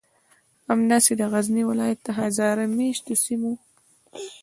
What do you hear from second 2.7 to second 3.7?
میشتو سیمو